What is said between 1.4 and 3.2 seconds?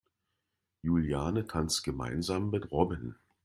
tanzt gemeinsam mit Robin.